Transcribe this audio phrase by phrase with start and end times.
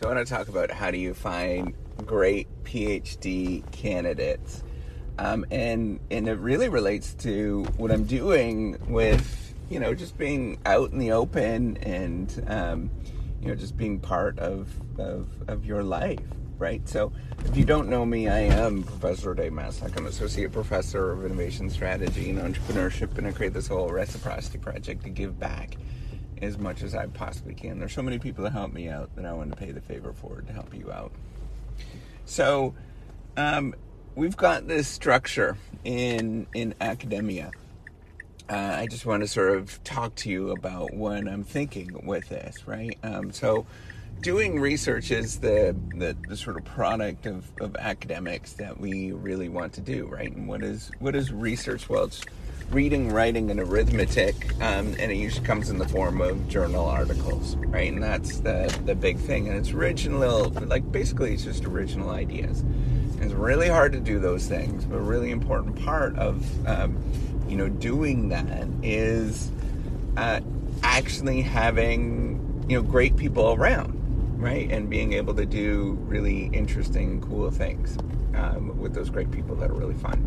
[0.00, 1.74] So I want to talk about how do you find
[2.06, 4.62] great PhD candidates,
[5.18, 10.58] um, and and it really relates to what I'm doing with you know just being
[10.64, 12.90] out in the open and um,
[13.42, 16.18] you know just being part of, of of your life,
[16.56, 16.88] right?
[16.88, 17.12] So
[17.44, 19.94] if you don't know me, I am Professor Dave Maslach.
[19.98, 25.02] I'm associate professor of innovation strategy and entrepreneurship, and I create this whole reciprocity project
[25.04, 25.76] to give back
[26.40, 27.78] as much as I possibly can.
[27.78, 30.12] There's so many people that help me out that I want to pay the favor
[30.12, 31.12] forward to help you out.
[32.24, 32.74] So,
[33.36, 33.74] um,
[34.14, 37.50] we've got this structure in in academia.
[38.48, 42.28] Uh, I just want to sort of talk to you about what I'm thinking with
[42.28, 42.98] this, right?
[43.04, 43.64] Um, so,
[44.20, 49.48] doing research is the, the, the sort of product of, of academics that we really
[49.48, 50.34] want to do, right?
[50.34, 51.88] And what is what is research?
[51.88, 52.24] Well, it's
[52.70, 57.56] reading, writing, and arithmetic, um, and it usually comes in the form of journal articles,
[57.56, 57.92] right?
[57.92, 59.48] And that's the the big thing.
[59.48, 62.60] And it's original, like basically, it's just original ideas.
[62.60, 66.96] And it's really hard to do those things, but a really important part of um,
[67.48, 69.50] you know doing that is
[70.16, 70.40] uh,
[70.82, 73.94] actually having you know great people around,
[74.40, 74.70] right?
[74.70, 77.98] And being able to do really interesting, cool things
[78.34, 80.24] um, with those great people that are really fun.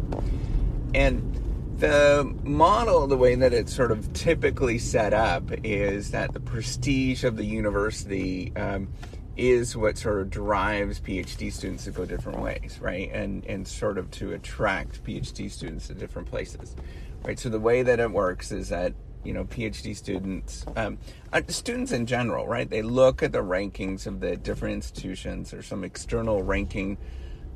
[0.94, 1.40] And
[1.78, 7.24] the model, the way that it's sort of typically set up, is that the prestige
[7.24, 8.88] of the university um,
[9.36, 13.10] is what sort of drives PhD students to go different ways, right?
[13.12, 16.76] And and sort of to attract PhD students to different places,
[17.24, 17.40] right?
[17.40, 21.00] So the way that it works is that you know PhD students, um,
[21.32, 22.70] uh, students in general, right?
[22.70, 26.98] They look at the rankings of the different institutions or some external ranking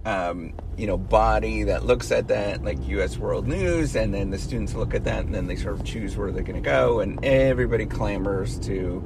[0.08, 3.18] um, you know, body that looks at that, like U.S.
[3.18, 6.16] World News, and then the students look at that, and then they sort of choose
[6.16, 9.00] where they're going to go, and everybody clamors to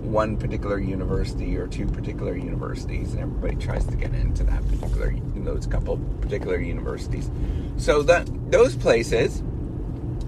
[0.00, 5.12] one particular university or two particular universities, and everybody tries to get into that particular
[5.38, 7.28] those couple particular universities.
[7.76, 9.42] So that those places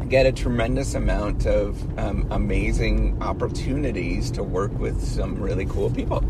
[0.09, 6.21] get a tremendous amount of um, amazing opportunities to work with some really cool people,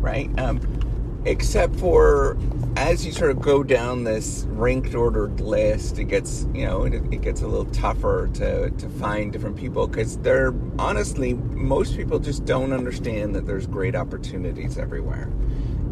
[0.00, 0.30] right?
[0.38, 0.83] Um,
[1.26, 2.36] except for
[2.76, 6.94] as you sort of go down this ranked ordered list it gets you know it,
[7.12, 12.18] it gets a little tougher to, to find different people because they're honestly most people
[12.18, 15.32] just don't understand that there's great opportunities everywhere.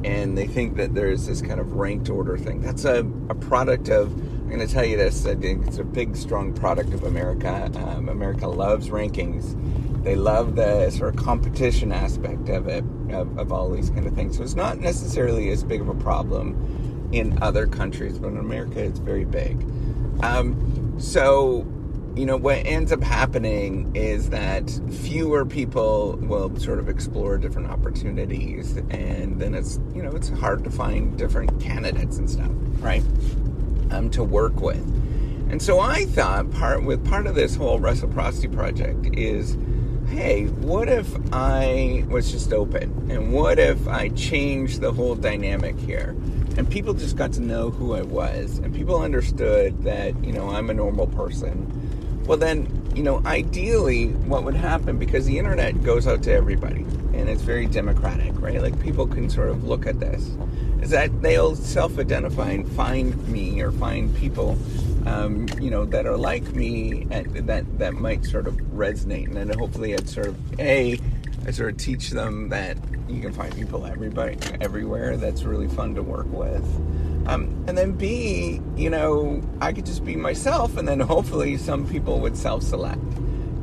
[0.04, 2.60] And they think that there's this kind of ranked order thing.
[2.60, 5.84] That's a, a product of i'm going to tell you this i think it's a
[5.84, 7.70] big strong product of america.
[7.74, 9.56] Um, america loves rankings
[10.02, 14.14] they love the sort of competition aspect of it, of, of all these kind of
[14.14, 14.36] things.
[14.36, 18.82] So it's not necessarily as big of a problem in other countries, but in America
[18.82, 19.64] it's very big.
[20.22, 21.66] Um, so,
[22.16, 27.70] you know, what ends up happening is that fewer people will sort of explore different
[27.70, 33.04] opportunities, and then it's, you know, it's hard to find different candidates and stuff, right?
[33.90, 34.82] Um, to work with.
[35.50, 39.56] And so I thought part with part of this whole reciprocity project is
[40.12, 43.10] hey, what if I was just open?
[43.10, 46.14] And what if I changed the whole dynamic here?
[46.58, 50.50] And people just got to know who I was, and people understood that, you know,
[50.50, 51.66] I'm a normal person.
[52.26, 56.82] Well, then, you know, ideally, what would happen, because the internet goes out to everybody,
[57.14, 58.60] and it's very democratic, right?
[58.60, 60.36] Like, people can sort of look at this,
[60.82, 64.58] is that they'll self identify and find me or find people
[65.06, 69.58] um, you know, that are like me that that might sort of resonate, and then
[69.58, 70.98] hopefully I'd sort of a,
[71.46, 72.76] I sort of teach them that
[73.08, 75.16] you can find people everybody everywhere.
[75.16, 76.64] That's really fun to work with.
[77.26, 81.86] Um, and then B, you know, I could just be myself, and then hopefully some
[81.86, 83.00] people would self-select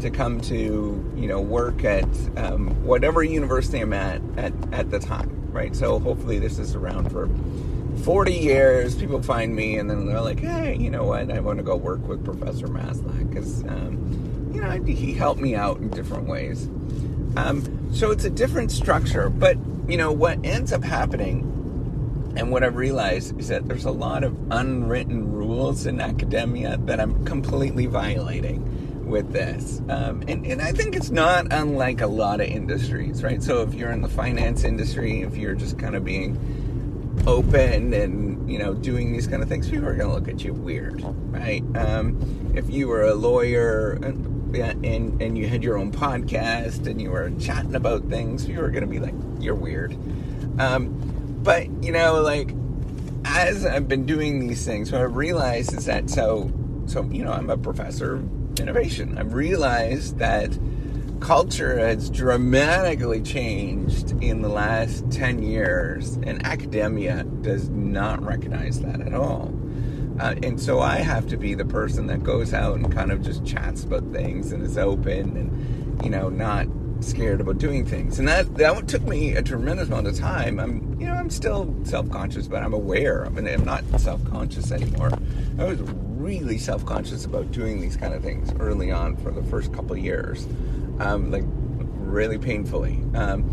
[0.02, 2.08] to come to you know work at
[2.38, 5.76] um, whatever university I'm at, at at the time, right?
[5.76, 7.30] So hopefully this is around for
[8.04, 11.32] 40 years, people find me and then they're like, hey, you know what?
[11.32, 15.56] I want to go work with Professor Maslach because, um, you know, he helped me
[15.56, 16.68] out in different ways.
[17.36, 19.30] Um, so it's a different structure.
[19.30, 21.46] But, you know, what ends up happening
[22.36, 27.00] and what I've realized is that there's a lot of unwritten rules in academia that
[27.00, 28.79] I'm completely violating
[29.10, 29.82] with this.
[29.90, 33.42] Um, and, and I think it's not unlike a lot of industries, right?
[33.42, 36.38] So if you're in the finance industry, if you're just kind of being
[37.28, 40.44] open and you know doing these kind of things, people are going to look at
[40.44, 41.64] you weird, right?
[41.76, 47.02] Um, if you were a lawyer and, and and you had your own podcast and
[47.02, 49.98] you were chatting about things, you were going to be like, "You're weird."
[50.60, 52.54] Um, but you know, like
[53.26, 56.52] as I've been doing these things, what I've realized is that so
[56.86, 59.18] so you know I'm a professor of innovation.
[59.18, 60.58] I've realized that
[61.20, 69.02] culture has dramatically changed in the last 10 years, and academia does not recognize that
[69.02, 69.54] at all.
[70.20, 73.22] Uh, and so I have to be the person that goes out and kind of
[73.22, 76.68] just chats about things and is open and, you know, not
[77.00, 78.20] scared about doing things.
[78.20, 80.60] And that that took me a tremendous amount of time.
[80.60, 83.26] I'm, you know, I'm still self-conscious, but I'm aware.
[83.26, 85.12] I mean, I'm not self-conscious anymore.
[85.58, 85.80] I was
[86.20, 90.48] really self-conscious about doing these kind of things early on for the first couple years,
[91.00, 91.44] um, like
[91.96, 93.02] really painfully.
[93.16, 93.44] Um,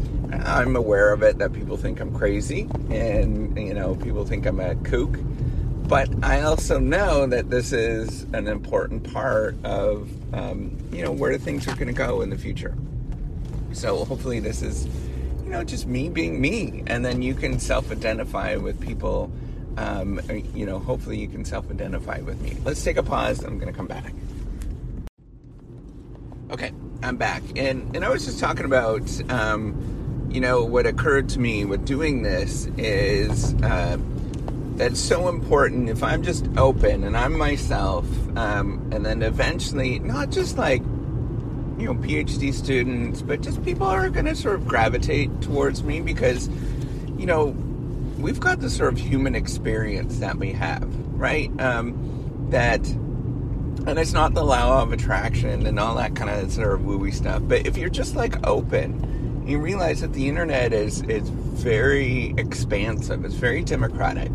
[0.45, 4.61] I'm aware of it that people think I'm crazy, and you know, people think I'm
[4.61, 5.17] a kook
[5.89, 11.39] but I also know that this is an important part of um, you know where
[11.39, 12.75] things are going to go in the future.
[13.73, 14.87] So hopefully this is
[15.45, 19.31] you know just me being me, and then you can self-identify with people.
[19.77, 20.21] Um,
[20.55, 22.57] you know, hopefully you can self-identify with me.
[22.65, 23.43] Let's take a pause.
[23.43, 24.13] I'm going to come back.
[26.51, 29.31] Okay, I'm back, and and I was just talking about.
[29.31, 29.93] Um,
[30.31, 33.97] you know what occurred to me with doing this is uh,
[34.75, 35.89] that's so important.
[35.89, 38.05] If I'm just open and I'm myself,
[38.37, 40.83] um, and then eventually, not just like
[41.79, 46.01] you know PhD students, but just people are going to sort of gravitate towards me
[46.01, 46.49] because
[47.17, 47.57] you know
[48.19, 51.51] we've got the sort of human experience that we have, right?
[51.61, 56.75] Um, that, and it's not the law of attraction and all that kind of sort
[56.75, 57.43] of wooey stuff.
[57.47, 63.25] But if you're just like open, you realize that the internet is is very expansive.
[63.25, 64.33] It's very democratic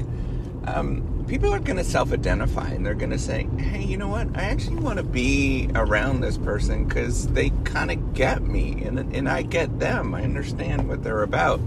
[0.65, 4.07] um, people are going to self identify and they're going to say, hey, you know
[4.07, 4.27] what?
[4.35, 8.99] I actually want to be around this person because they kind of get me and,
[9.15, 10.13] and I get them.
[10.13, 11.59] I understand what they're about.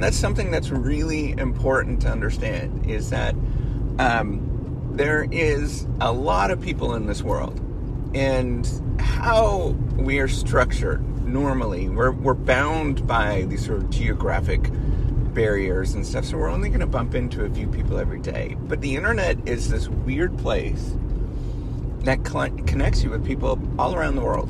[0.00, 3.34] And that's something that's really important to understand is that
[3.98, 7.60] um, there is a lot of people in this world.
[8.14, 8.66] And
[8.98, 14.70] how we are structured normally, we're, we're bound by these sort of geographic
[15.34, 18.56] barriers and stuff, so we're only going to bump into a few people every day.
[18.58, 20.96] But the internet is this weird place
[22.04, 24.48] that connects you with people all around the world.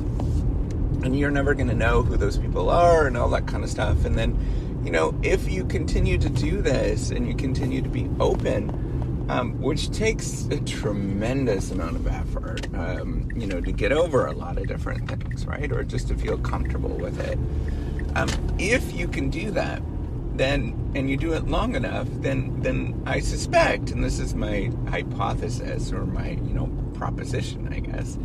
[1.03, 3.69] And you're never going to know who those people are and all that kind of
[3.69, 4.05] stuff.
[4.05, 8.09] And then, you know, if you continue to do this and you continue to be
[8.19, 14.25] open, um, which takes a tremendous amount of effort, um, you know, to get over
[14.25, 15.71] a lot of different things, right?
[15.71, 17.37] Or just to feel comfortable with it.
[18.15, 18.29] Um,
[18.59, 19.81] if you can do that,
[20.35, 24.71] then and you do it long enough, then then I suspect, and this is my
[24.89, 28.17] hypothesis or my you know proposition, I guess,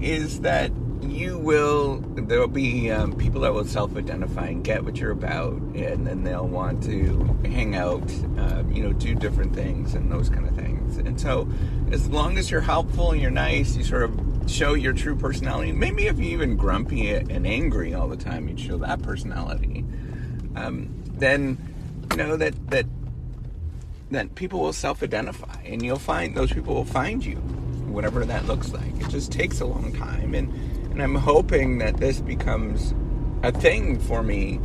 [0.00, 0.72] is that
[1.02, 5.52] you will there will be um, people that will self-identify and get what you're about,
[5.52, 8.02] and then they'll want to hang out,
[8.38, 10.98] uh, you know, do different things and those kind of things.
[10.98, 11.48] And so,
[11.90, 15.72] as long as you're helpful and you're nice, you sort of show your true personality.
[15.72, 19.84] Maybe if you're even grumpy and angry all the time, you'd show that personality.
[20.56, 21.58] Um, then
[22.10, 22.86] you know that that
[24.10, 28.72] that people will self-identify and you'll find those people will find you whatever that looks
[28.72, 30.50] like it just takes a long time and
[30.98, 32.92] and i'm hoping that this becomes
[33.44, 34.58] a thing for me.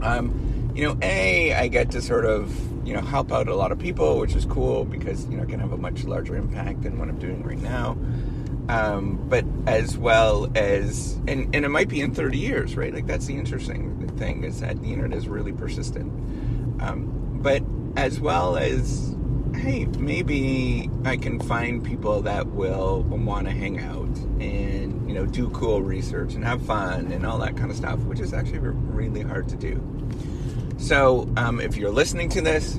[0.00, 2.54] Um you know a i get to sort of
[2.86, 5.60] you know help out a lot of people which is cool because you know can
[5.60, 7.98] have a much larger impact than what i'm doing right now.
[8.68, 12.92] Um, but as well as and, and it might be in 30 years right?
[12.94, 16.10] Like that's the interesting thing is that the internet is really persistent.
[16.82, 17.62] Um, but
[17.96, 19.14] as well as
[19.54, 25.50] hey maybe i can find people that will want to hang out and know do
[25.50, 29.22] cool research and have fun and all that kind of stuff which is actually really
[29.22, 29.82] hard to do
[30.78, 32.76] so um, if you're listening to this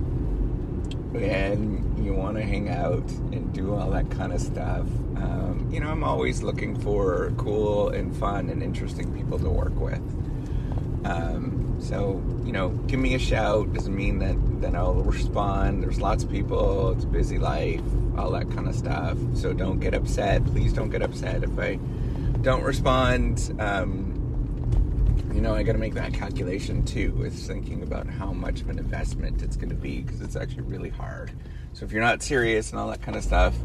[1.15, 4.85] and you want to hang out and do all that kind of stuff
[5.21, 9.75] um, you know, I'm always looking for cool and fun and interesting people to work
[9.79, 10.01] with.
[11.05, 13.73] Um, so, you know, give me a shout.
[13.73, 15.83] Doesn't mean that, that I'll respond.
[15.83, 16.91] There's lots of people.
[16.91, 17.81] It's busy life,
[18.17, 19.17] all that kind of stuff.
[19.33, 20.45] So don't get upset.
[20.45, 21.79] Please don't get upset if I
[22.41, 23.55] don't respond.
[23.59, 24.13] Um,
[25.33, 28.69] you know, I got to make that calculation too with thinking about how much of
[28.69, 31.31] an investment it's going to be because it's actually really hard.
[31.73, 33.55] So if you're not serious and all that kind of stuff,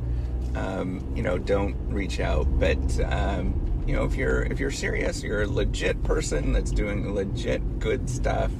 [0.54, 2.44] um, you know, don't reach out.
[2.58, 7.14] But um, you know, if you're if you're serious, you're a legit person that's doing
[7.14, 8.50] legit good stuff.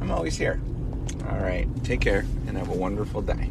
[0.00, 0.60] I'm always here.
[1.30, 3.50] All right, take care and have a wonderful day.